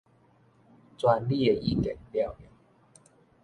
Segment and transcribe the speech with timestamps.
[0.97, 2.49] 全你的意見了了